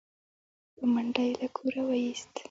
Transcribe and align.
په 0.75 0.83
منډه 0.93 1.23
يې 1.27 1.33
له 1.41 1.47
کوره 1.55 1.81
و 1.85 1.89
ايست 1.99 2.31